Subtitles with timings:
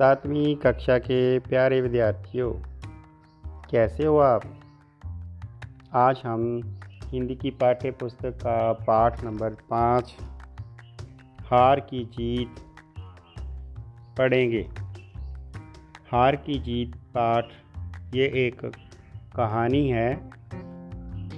[0.00, 2.52] सातवीं कक्षा के प्यारे विद्यार्थियों,
[3.70, 4.42] कैसे हो आप?
[5.94, 6.60] आज हम
[7.04, 10.16] हिंदी की पाठ्य पुस्तक का पाठ नंबर पाँच,
[11.40, 12.48] हार की जीत
[14.18, 14.68] पढ़ेंगे।
[16.12, 17.44] हार की जीत पाठ
[18.14, 18.66] ये एक
[19.36, 20.30] कहानी है।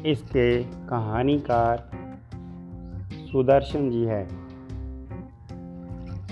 [0.06, 1.90] इसके कहानीकार
[3.12, 4.28] सुदर्शन जी है।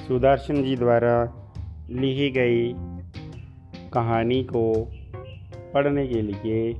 [0.08, 1.39] सुदर्शन जी द्वारा
[1.90, 2.74] लिखी गई
[3.90, 4.88] कहानी को
[5.74, 6.72] पढ़ने के लिए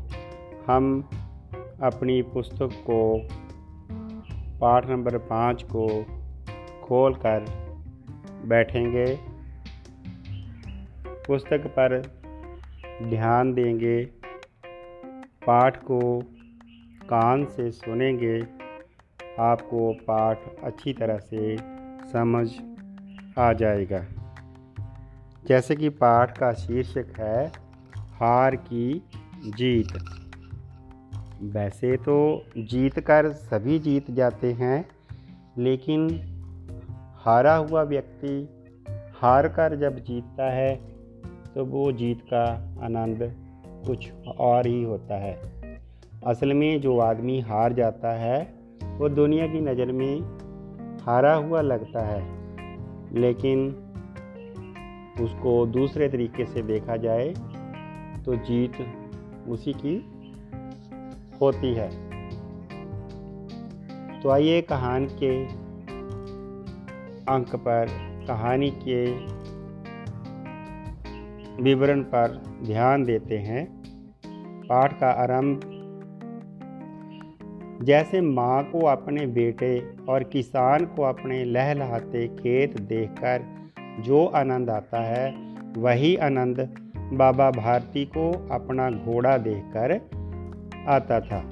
[0.67, 1.09] हम
[1.83, 3.29] अपनी पुस्तक को
[4.61, 6.05] पाठ नंबर पाँच को
[6.83, 7.45] खोल कर
[8.45, 9.19] बैठेंगे।
[11.09, 12.03] पुस्तक पर
[13.03, 14.05] ध्यान देंगे।
[15.47, 16.21] पाठ को
[17.05, 18.43] कान से सुनेंगे।
[19.39, 21.57] आपको पाठ अच्छी तरह से
[22.13, 22.51] समझ
[23.39, 24.20] आ जाएगा।
[25.45, 27.47] जैसे कि पाठ का शीर्षक है,
[28.15, 29.03] हार की
[29.57, 29.99] जीत।
[31.53, 32.17] वैसे तो
[32.59, 34.85] जीत कर सभी जीत जाते हैं,
[35.59, 36.09] लेकिन
[37.17, 38.37] हारा हुआ व्यक्ति
[39.21, 40.75] हार कर जब जीतता है
[41.55, 42.45] तो वो जीत का
[42.85, 43.19] आनंद
[43.87, 45.35] कुछ और ही होता है।
[46.27, 48.39] असल में जो आदमी हार जाता है,
[48.99, 50.21] वो दुनिया की नज़र में
[51.03, 52.23] हारा हुआ लगता है,
[53.21, 53.71] लेकिन
[55.21, 57.29] उसको दूसरे तरीके से देखा जाए
[58.25, 58.73] तो जीत
[59.49, 59.97] उसी की
[61.41, 61.89] होती है।
[64.21, 65.45] तो आइए कहानी के
[67.33, 67.87] अंक पर,
[68.27, 69.05] कहानी के
[71.63, 73.65] विवरण पर ध्यान देते हैं।
[74.67, 75.61] पाठ का आरंभ,
[77.85, 79.73] जैसे माँ को अपने बेटे
[80.09, 83.60] और किसान को अपने लहलहाते खेत देखकर
[84.03, 85.35] जो आनंद आता है,
[85.77, 86.77] वही आनंद
[87.13, 89.93] बाबा भारती को अपना घोड़ा देखकर
[90.89, 91.51] आता था।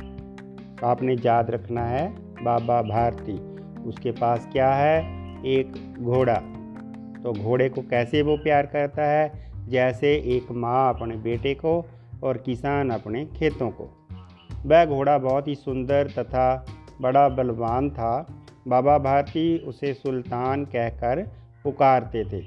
[0.84, 2.14] आपने याद रखना है,
[2.44, 3.32] बाबा भारती,
[3.82, 5.04] उसके पास क्या है?
[5.46, 6.34] एक घोड़ा।
[7.22, 9.52] तो घोड़े को कैसे वो प्यार करता है?
[9.68, 11.86] जैसे एक माँ अपने बेटे को
[12.22, 14.06] और किसान अपने खेतों को।
[14.66, 16.66] वह घोड़ा बहुत ही सुंदर तथा
[17.00, 18.26] बड़ा बलवान था।
[18.68, 21.28] बाबा भारती उसे सुल्तान कहकर
[21.64, 22.40] पुकारते थे।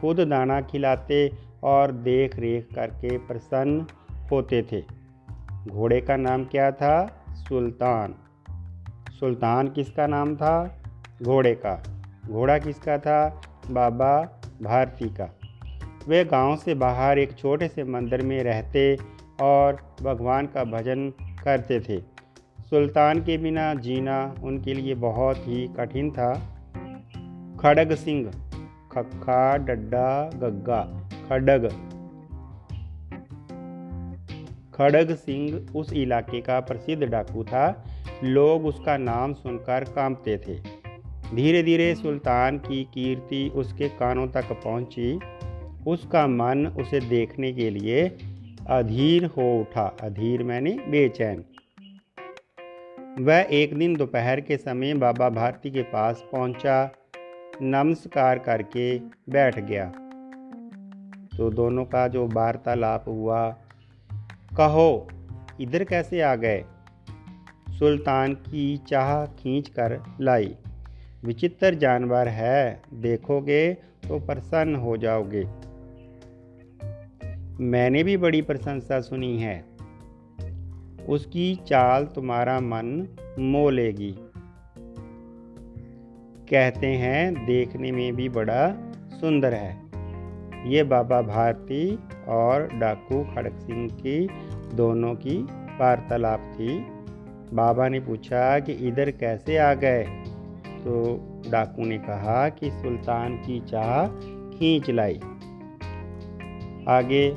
[0.00, 3.86] खुद दाना खिलाते और देख रेख करके प्रसन्न
[4.30, 4.82] होते थे।
[5.66, 7.24] घोड़े का नाम क्या था?
[7.30, 8.14] सुल्तान।
[9.20, 10.82] सुल्तान किसका नाम था?
[11.22, 11.82] घोड़े का।
[12.30, 13.42] घोड़ा किसका था?
[13.70, 15.38] बाबा भारती का।
[16.08, 18.96] वे गाँव से बाहर एक छोटे से मंदिर में रहते
[19.42, 21.10] और भगवान का भजन
[21.44, 22.00] करते थे।
[22.60, 26.55] सुल्तान के बिना जीना उनके लिए बहुत ही कठिन था।
[27.60, 28.30] खड़ग सिंह,
[28.92, 31.68] खखा डड्डा गग्गा, खडग।
[34.74, 37.84] खड़ग सिंह उस इलाके का प्रसिद्ध डाकू था।
[38.24, 40.54] लोग उसका नाम सुनकर कांपते थे।
[41.36, 45.20] धीरे धीरे सुल्तान की कीर्ति उसके कानों तक पहुँची।
[45.86, 48.18] उसका मन उसे देखने के लिए
[48.70, 51.44] अधीर हो उठा। अधीर मैंने बेचैन।
[53.20, 56.92] वह एक दिन दोपहर के समय बाबा भारती के पास पहुँचा।
[57.62, 59.92] नमस्कार करके बैठ गया।
[61.36, 63.50] तो दोनों का जो वार्तालाप हुआ,
[64.56, 65.08] कहो,
[65.60, 66.64] इधर कैसे आ गए?
[67.70, 70.56] सुल्तान की चाह खींच कर लाई।
[71.24, 73.74] विचित्र जानवर है, देखोगे
[74.08, 75.44] तो प्रसन्न हो जाओगे।
[77.64, 79.64] मैंने भी बड़ी प्रशंसा सुनी है।
[81.08, 83.08] उसकी चाल तुम्हारा मन
[83.38, 84.18] मोह लेगी
[86.50, 89.86] कहते हैं, देखने में भी बड़ा सुंदर है।
[90.66, 91.98] ये बाबा भारती
[92.28, 94.28] और डाकू खड़क सिंह की
[94.74, 95.42] दोनों की
[95.80, 96.78] वार्तालाप थी।
[97.52, 100.04] बाबा ने पूछा कि इधर कैसे आ गए?
[100.66, 101.18] तो
[101.50, 104.06] डाकू ने कहा कि सुल्तान की चाह
[104.58, 105.20] खींच लाई।
[106.88, 107.36] आगे,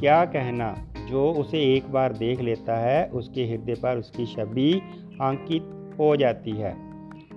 [0.00, 0.86] क्या कहना?
[1.08, 4.82] जो उसे एक बार देख लेता है, उसके हृदय पर उसकी छवि
[5.20, 6.91] अंकित हो जाती है।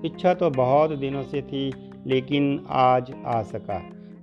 [0.06, 1.72] इच्छा तो बहुत दिनों से थी,
[2.08, 3.80] लेकिन आज आ सका।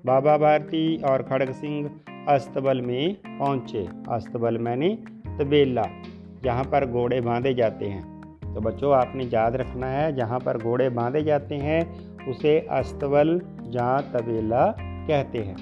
[0.06, 1.90] बाबा भारती और खड़ग सिंह
[2.28, 4.98] अस्तबल में पहुँचे। अस्तबल मैंने
[5.38, 5.82] तबेला,
[6.44, 8.02] जहाँ पर घोड़े बांधे जाते हैं।
[8.54, 11.82] तो बच्चों, आपने याद रखना है, जहाँ पर घोड़े बांधे जाते हैं,
[12.28, 15.56] उसे अस्तबल जहाँ तबेला कहते हैं।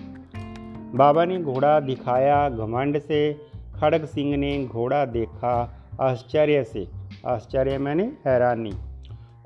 [0.96, 5.52] बाबा ने घोड़ा दिखाया घमंड से। खड़ग सिंह ने घोड़ा देखा
[6.00, 6.86] आश्चर्य से।
[7.26, 8.72] आश्चर्य, मैंने हैरानी।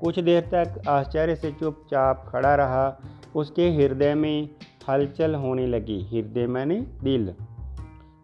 [0.05, 2.97] कुछ देर तक आश्चर्य से चुपचाप खड़ा रहा।
[3.35, 4.49] उसके हृदय में
[4.89, 7.33] हलचल होने लगी। हृदय मैंने दिल।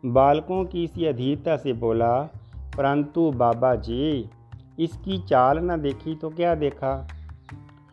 [0.06, 2.13] बालकों की इसी अधीरता से बोला,
[2.78, 4.30] परंतु बाबा जी
[4.80, 7.07] इसकी चाल न देखी तो क्या देखा?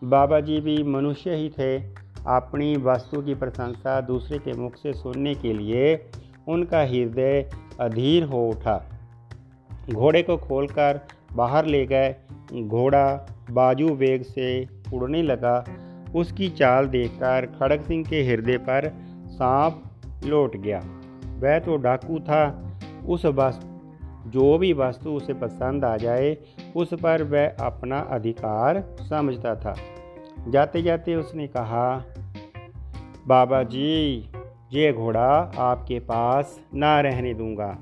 [0.05, 1.79] बाबा जी भी मनुष्य ही थे।
[2.26, 6.11] अपनी वस्तु की प्रशंसा दूसरे के मुख से सुनने के लिए
[6.49, 7.50] उनका हृदय
[7.81, 8.85] अधीर हो उठा।
[9.93, 11.00] घोड़े को खोलकर
[11.32, 12.16] बाहर ले गए।
[12.52, 15.64] घोड़ा बाजू वेग से उड़ने लगा।
[16.16, 18.92] उसकी चाल देखकर खड़ग सिंह के हृदय पर
[19.26, 19.82] सांप
[20.25, 20.80] लौट गया।
[21.38, 22.64] वह तो डाकू था।
[23.06, 23.69] उस वस्तु
[24.30, 26.36] जो भी वस्तु उसे पसंद आ जाए,
[26.76, 29.75] उस पर वह अपना अधिकार समझता था।
[30.48, 32.04] जाते जाते उसने कहा,
[33.26, 34.30] बाबा जी,
[34.72, 37.78] ये घोड़ा आपके पास ना रहने दूँगा।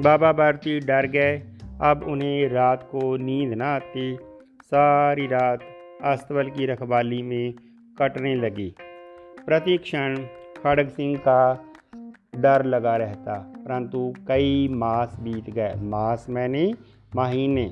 [0.00, 1.42] बाबा भारती डर गए।
[1.82, 4.18] अब उन्हें रात को नींद ना आती।
[4.62, 5.60] सारी रात
[6.04, 7.52] अस्तबल की रखवाली में
[7.98, 8.74] कटने लगी।
[9.46, 10.16] प्रतिक्षण
[10.64, 11.64] खड़ग सिंह का
[12.36, 16.74] डर लगा रहता, परंतु कई मास बीत गए। मास मैंने,
[17.16, 17.70] महीने,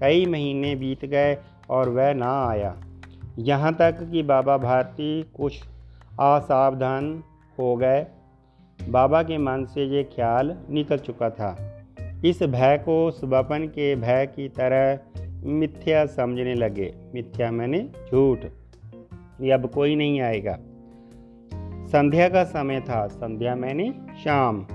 [0.00, 1.36] कई महीने बीत गए
[1.70, 2.74] और वह ना आया।
[3.38, 5.62] यहाँ तक कि बाबा भारती कुछ
[6.20, 7.22] असावधान
[7.58, 8.06] हो गए।
[8.80, 11.73] बाबा के मन से ये ख्याल निकल चुका था।
[12.24, 14.98] इस भय को स्वपन के भय की तरह
[15.44, 18.38] मिथ्या समझने लगे। मिथ्या मैंने झूठ।
[19.52, 20.58] अब कोई नहीं आएगा।
[21.86, 23.90] संध्या का समय था। संध्या मैंने
[24.24, 24.66] शाम।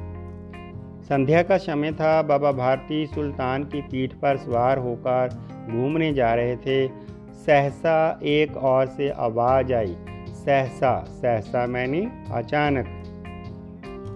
[1.02, 5.30] संध्या का समय था। बाबा भारती सुल्तान की पीठ पर सवार होकर
[5.72, 6.88] घूमने जा रहे थे।
[7.34, 9.96] सहसा एक और से आवाज़ आई।
[10.30, 12.86] सहसा सहसा मैंने अचानक।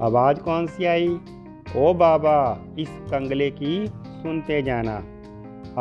[0.01, 1.17] आवाज़ कौन सी आई?
[1.77, 5.03] ओ बाबा, इस कंगले की सुनते जाना।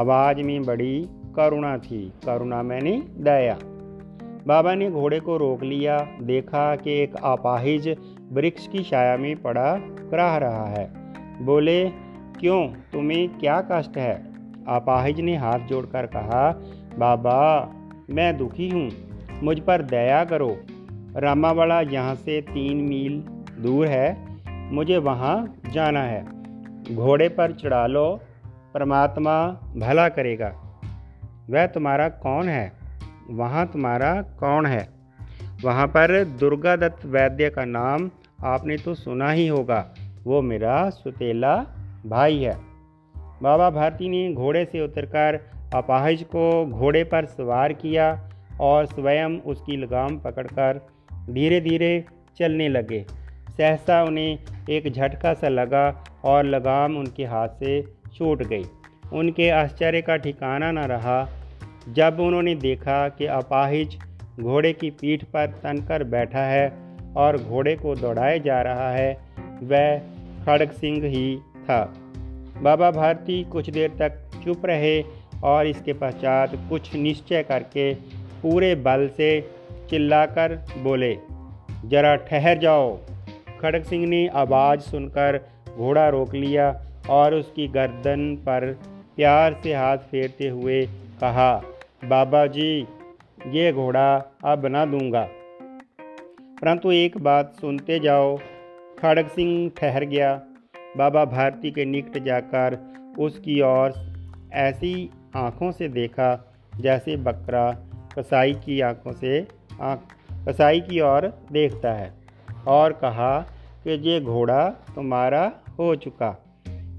[0.01, 3.59] आवाज़ में बड़ी करुणा थी, करुणा मैंने दया।
[4.47, 7.97] बाबा ने घोड़े को रोक लिया, देखा कि एक अपाहिज
[8.33, 9.77] वृक्ष की छाया में पड़ा
[10.11, 10.93] कराह रहा है।
[11.45, 11.89] बोले,
[12.41, 14.25] क्यों, तुम्हें क्या कष्ट है?
[14.69, 16.61] अपाहिज ने हाथ जोड़कर कहा,
[16.99, 17.71] बाबा,
[18.11, 18.91] मैं दुखी हूँ,
[19.43, 20.57] मुझ पर दया करो।
[21.17, 23.21] रामावाड़ा यहाँ से तीन मील
[23.63, 24.32] दूर है
[24.73, 26.25] मुझे वहाँ जाना है।
[26.95, 28.21] घोड़े पर चढ़ा लो,
[28.75, 30.49] परमात्मा भला करेगा।
[31.51, 32.73] वह तुम्हारा कौन है?
[33.31, 34.89] वहाँ तुम्हारा कौन है?
[35.65, 38.11] वहाँ पर दुर्गा दत्त वैद्य का नाम
[38.45, 41.57] आपने तो सुना ही होगा। वो मेरा सुतेला
[42.07, 42.57] भाई है।
[43.17, 45.41] बाबा भारती ने घोड़े से उतरकर
[45.75, 48.31] अपाहिज को घोड़े पर सवार किया
[48.61, 50.87] और स्वयं उसकी लगाम पकड़कर
[51.31, 52.05] धीरे धीरे
[52.39, 53.07] चलने लगे।
[53.57, 55.85] सहसा उन्हें एक झटका सा लगा
[56.25, 57.81] और लगाम उनके हाथ से
[58.15, 58.65] छूट गई।
[59.13, 61.19] उनके आश्चर्य का ठिकाना न रहा।
[61.89, 63.99] जब उन्होंने देखा कि अपाहिज
[64.41, 66.73] घोड़े की पीठ पर तनकर बैठा है
[67.17, 69.13] और घोड़े को दौड़ाए जा रहा है,
[69.63, 69.99] वह
[70.47, 71.83] खड़ग सिंह ही था।
[72.63, 75.03] बाबा भारती कुछ देर तक चुप रहे
[75.45, 77.93] और इसके पश्चात कुछ निश्चय करके
[78.43, 79.31] पूरे बल से
[79.91, 81.17] चिल्लाकर बोले,
[81.85, 82.99] जरा ठहर जाओ।
[83.63, 85.41] खड़ग सिंह ने आवाज़ सुनकर
[85.77, 88.73] घोड़ा रोक लिया और उसकी गर्दन पर
[89.17, 90.87] प्यार से हाथ फेरते हुए
[91.21, 91.63] कहा,
[92.05, 92.87] बाबा जी,
[93.47, 95.29] ये घोड़ा अब बना दूँगा।
[96.63, 98.37] परंतु एक बात सुनते जाओ।
[98.99, 100.35] खड़ग सिंह ठहर गया।
[100.97, 102.79] बाबा भारती के निकट जाकर
[103.19, 103.93] उसकी ओर
[104.53, 107.71] ऐसी आँखों से देखा जैसे बकरा
[108.19, 109.47] कसाई की आँखों से
[109.81, 110.01] आँख,
[110.49, 112.22] कसाई की ओर देखता है।
[112.69, 113.39] और कहा
[113.85, 116.39] कि ये घोड़ा तुम्हारा हो चुका।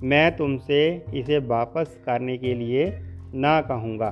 [0.04, 3.00] मैं तुमसे इसे वापस करने के लिए
[3.36, 4.10] ना कहूँगा।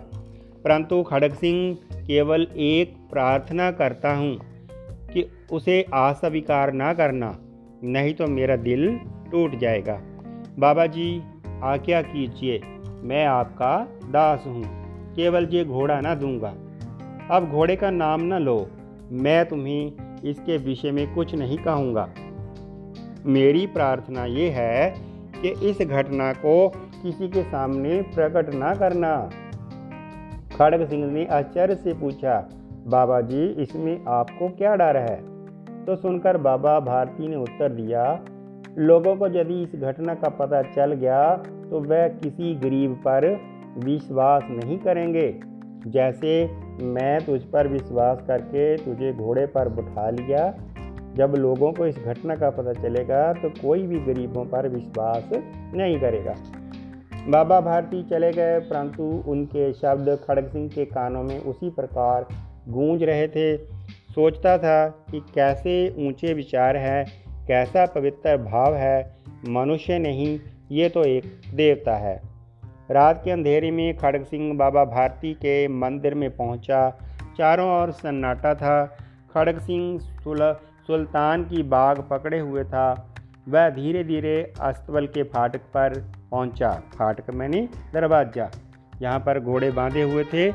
[0.63, 1.77] परंतु खड़ग सिंह
[2.07, 4.35] केवल एक प्रार्थना करता हूँ
[5.13, 7.37] कि उसे अस्वीकार ना करना,
[7.83, 8.99] नहीं तो मेरा दिल
[9.31, 9.99] टूट जाएगा।
[10.59, 11.21] बाबा जी,
[11.63, 12.61] आज्ञा कीजिए,
[13.03, 13.77] मैं आपका
[14.11, 14.63] दास हूँ,
[15.15, 16.53] केवल ये घोड़ा ना दूँगा।
[17.35, 18.69] अब घोड़े का नाम ना लो,
[19.11, 19.91] मैं तुम्हें
[20.25, 22.07] इसके विषय में कुछ नहीं कहूँगा।
[23.25, 24.93] मेरी प्रार्थना ये है
[25.35, 26.55] कि इस घटना को
[27.01, 29.13] किसी के सामने प्रकट ना करना।
[30.55, 32.39] खड़ग सिंह ने आश्चर्य से पूछा,
[32.87, 35.15] बाबा जी, इसमें आपको क्या डर है?
[35.85, 38.03] तो सुनकर बाबा भारती ने उत्तर दिया,
[38.79, 41.35] लोगों को यदि इस घटना का पता चल गया
[41.69, 43.27] तो वह किसी गरीब पर
[43.79, 45.27] विश्वास नहीं करेंगे।
[45.87, 46.31] जैसे
[46.79, 50.49] मैं तुझ पर विश्वास करके तुझे घोड़े पर बिठा लिया।
[51.15, 55.99] जब लोगों को इस घटना का पता चलेगा तो कोई भी गरीबों पर विश्वास नहीं
[55.99, 56.35] करेगा।
[57.29, 62.27] बाबा भारती चले गए, परंतु उनके शब्द खड़ग सिंह के कानों में उसी प्रकार
[62.69, 63.57] गूंज रहे थे।
[64.09, 65.73] सोचता था कि कैसे
[66.07, 67.03] ऊँचे विचार है,
[67.47, 69.15] कैसा पवित्र भाव है,
[69.49, 70.39] मनुष्य नहीं,
[70.71, 71.23] ये तो एक
[71.55, 72.30] देवता है।
[72.91, 76.89] रात के अंधेरे में खड़ग सिंह बाबा भारती के मंदिर में पहुँचा।
[77.37, 78.85] चारों ओर सन्नाटा था।
[79.33, 80.39] खड़ग सिंह सुल,
[80.87, 82.87] सुल्तान की बाग पकड़े हुए था।
[83.49, 85.99] वह धीरे धीरे अस्तबल के फाटक पर
[86.31, 88.49] पहुँचा। फाटक मैंने दरवाज़ा,
[89.01, 90.49] यहाँ पर घोड़े बांधे हुए थे।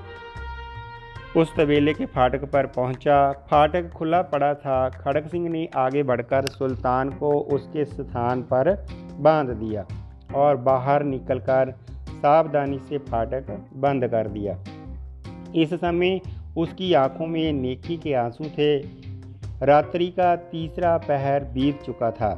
[1.36, 6.46] उस तबेले के फाटक पर पहुँचा। फाटक खुला पड़ा था। खड़ग सिंह ने आगे बढ़कर
[6.48, 8.70] सुल्तान को उसके स्थान पर
[9.20, 9.84] बाँध दिया
[10.34, 11.74] और बाहर निकलकर
[12.16, 14.58] सावधानी से फाटक बंद कर दिया।
[15.54, 16.20] इस समय
[16.56, 18.76] उसकी आँखों में नेकी के आँसू थे।
[19.62, 22.34] रात्रि का तीसरा पहर बीत चुका था।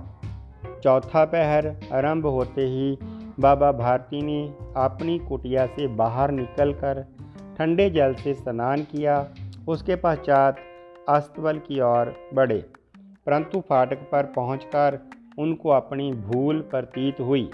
[0.83, 2.97] चौथा पहर आरंभ होते ही
[3.41, 4.43] बाबा भारती ने
[4.77, 7.03] अपनी कुटिया से बाहर निकलकर
[7.59, 9.27] ठंडे जल से स्नान किया।
[9.69, 10.57] उसके पश्चात
[11.09, 12.59] अस्तबल की ओर बढ़े,
[13.27, 14.99] परंतु फाटक पर पहुंचकर
[15.39, 17.51] उनको अपनी भूल प्रतीत हुई।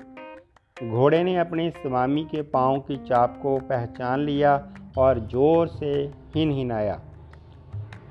[0.83, 5.91] घोड़े ने अपने स्वामी के पाँव की चाप को पहचान लिया और ज़ोर से
[6.35, 7.01] हिन हिनाया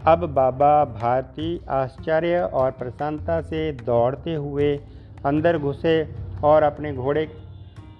[0.07, 4.77] अब बाबा भारती आश्चर्य और प्रसन्नता से दौड़ते हुए
[5.25, 6.07] अंदर घुसे
[6.43, 7.25] और अपने घोड़े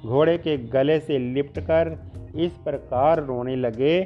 [0.06, 1.96] घोड़े के गले से लिपट कर
[2.36, 4.02] इस प्रकार रोने लगे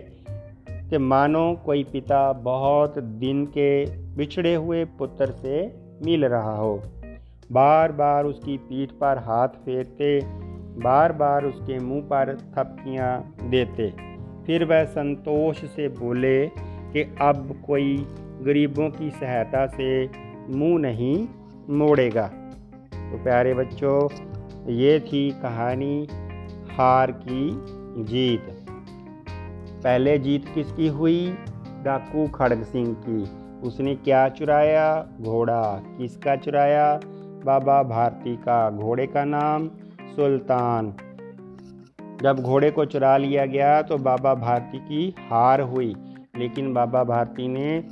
[0.72, 3.86] कि मानो कोई पिता बहुत दिन के
[4.16, 5.66] बिछड़े हुए पुत्र से
[6.06, 6.82] मिल रहा हो।
[7.52, 10.47] बार बार उसकी पीठ पर हाथ फेरते
[10.78, 13.94] बार बार उसके मुँह पर थपकियाँ देते।
[14.46, 16.48] फिर वह संतोष से बोले
[16.94, 18.08] कि अब कोई
[18.42, 20.10] गरीबों की सहायता से
[20.50, 21.28] मुँह नहीं
[21.70, 22.28] मोड़ेगा।
[22.94, 24.10] तो प्यारे बच्चों,
[24.74, 26.08] ये थी कहानी
[26.78, 27.50] हार की
[28.04, 28.48] जीत।
[29.84, 31.38] पहले जीत किसकी हुई?
[31.84, 35.08] डाकू खड़ग सिंह की। उसने क्या चुराया?
[35.22, 37.00] घोड़ा। किसका चुराया?
[37.46, 39.70] बाबा भारती का। घोड़े का नाम
[40.18, 40.94] सुल्तान।
[42.24, 45.96] जब घोड़े को चुरा लिया गया तो बाबा भारती की हार हुई।
[46.38, 47.84] लेकिन बाबा भारती ने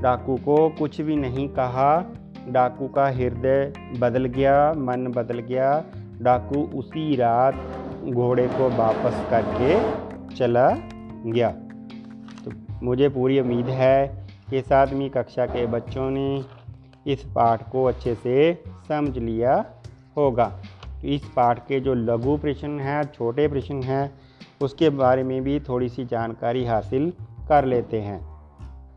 [0.00, 2.12] डाकू को कुछ भी नहीं कहा।
[2.48, 5.84] डाकू का हृदय बदल गया, मन बदल गया।
[6.22, 7.54] डाकू उसी रात
[8.04, 9.78] घोड़े को वापस करके
[10.36, 10.70] चला
[11.26, 11.50] गया।
[12.44, 16.44] तो मुझे पूरी उम्मीद है कि सातवीं कक्षा के बच्चों ने
[17.06, 19.64] इस पाठ को अच्छे से समझ लिया
[20.16, 20.52] होगा।
[21.04, 24.20] इस पाठ के जो लघु प्रश्न हैं, छोटे प्रश्न हैं,
[24.62, 27.12] उसके बारे में भी थोड़ी सी जानकारी हासिल
[27.48, 28.20] कर लेते हैं।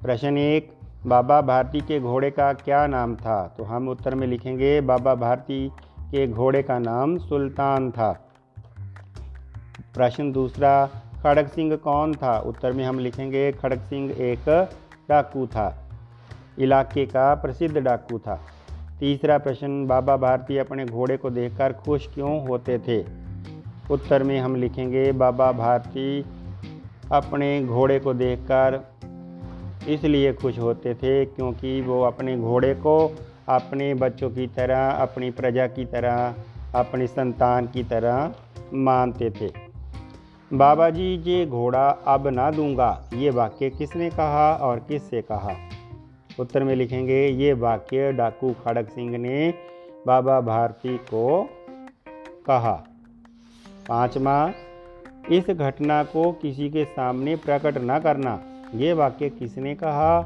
[0.02, 0.74] प्रश्न एक,
[1.06, 3.56] बाबा भारती के घोड़े का क्या नाम था?
[3.58, 8.30] तो हम उत्तर में लिखेंगे, बाबा भारती के घोड़े का नाम सुल्तान था।
[9.94, 10.90] प्रश्न दूसरा,
[11.24, 12.40] खड़ग सिंह कौन था?
[12.40, 14.70] उत्तर में हम लिखेंगे, खड़ग सिंह एक
[15.10, 15.90] डाकू था।
[16.60, 18.42] इलाके का प्रसिद्ध डाकू था।
[19.00, 23.06] तीसरा प्रश्न, बाबा भारती अपने घोड़े को देखकर खुश क्यों होते थे?
[23.92, 26.26] उत्तर में हम लिखेंगे, बाबा भारती
[27.12, 28.80] अपने घोड़े को देखकर
[29.88, 33.18] इसलिए खुश होते थे क्योंकि वो अपने घोड़े को
[33.50, 36.36] अपने बच्चों की तरह, अपनी प्रजा की तरह,
[36.76, 38.34] अपनी संतान की तरह
[38.74, 39.52] मानते थे।
[40.54, 45.52] बाबा जी, ये घोड़ा अब ना दूँगा। ये वाक्य किसने कहा और किससे कहा?
[46.40, 49.54] उत्तर में लिखेंगे, ये वाक्य डाकू खड़ग सिंह ने
[50.08, 51.50] बाबा भारती को
[52.46, 52.84] कहा।
[53.88, 54.54] पांचवा,
[55.32, 58.44] इस घटना को किसी के सामने प्रकट न करना।
[58.76, 60.22] ये वाक्य किसने कहा,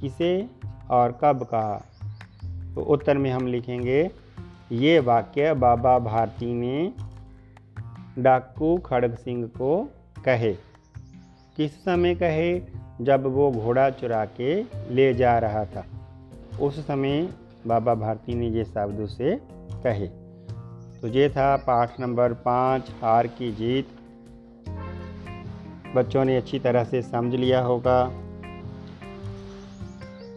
[0.00, 0.46] किसे
[0.90, 1.86] और कब कहा?
[2.74, 4.10] तो उत्तर में हम लिखेंगे,
[4.72, 6.92] ये वाक्य बाबा भारती ने
[8.22, 9.84] डाकू खड़ग सिंह को
[10.24, 10.54] कहे।
[11.56, 12.83] किस समय कहे?
[13.00, 14.62] जब वो घोड़ा चुरा के
[14.94, 15.86] ले जा रहा था।
[16.60, 17.28] उस समय
[17.66, 19.40] बाबा भारती ने ये शब्द उसे
[19.72, 20.06] कहे।
[21.00, 23.88] तो ये था पाठ नंबर पाँच, हार की जीत।
[25.96, 28.12] बच्चों ने अच्छी तरह से समझ लिया होगा।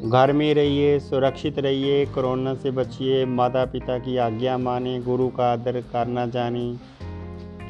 [0.06, 5.54] घर में रहिए, सुरक्षित रहिए, कोरोना से बचिए माता पिता की आज्ञा माने, गुरु का
[5.54, 6.78] आदर करना जाने।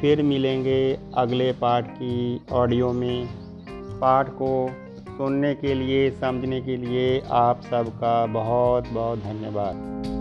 [0.00, 3.47] फिर मिलेंगे अगले पाठ की ऑडियो में।
[4.00, 4.50] पाठ को
[5.08, 10.17] सुनने के लिए समझने के लिए आप सबका बहुत बहुत धन्यवाद।